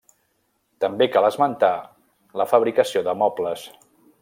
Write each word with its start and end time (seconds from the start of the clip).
També 0.85 1.07
cal 1.15 1.27
esmentar 1.27 1.69
la 2.41 2.49
fabricació 2.55 3.07
de 3.09 3.17
mobles. 3.23 3.71